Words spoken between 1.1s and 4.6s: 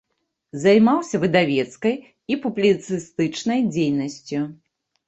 выдавецкай і публіцыстычнай дзейнасцю.